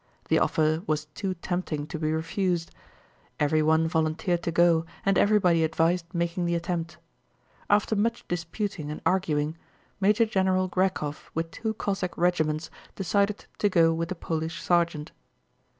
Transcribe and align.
The 0.29 0.39
offer 0.39 0.81
was 0.87 1.05
too 1.13 1.35
tempting 1.35 1.85
to 1.85 1.99
be 1.99 2.11
refused. 2.11 2.71
Everyone 3.39 3.87
volunteered 3.87 4.41
to 4.41 4.51
go 4.51 4.83
and 5.05 5.15
everybody 5.15 5.63
advised 5.63 6.07
making 6.11 6.45
the 6.47 6.55
attempt. 6.55 6.97
After 7.69 7.95
much 7.95 8.27
disputing 8.27 8.89
and 8.89 8.99
arguing, 9.05 9.59
Major 9.99 10.25
General 10.25 10.67
Grékov 10.67 11.29
with 11.35 11.51
two 11.51 11.75
Cossack 11.75 12.17
regiments 12.17 12.71
decided 12.95 13.45
to 13.59 13.69
go 13.69 13.93
with 13.93 14.09
the 14.09 14.15
Polish 14.15 14.59
sergeant. 14.63 15.11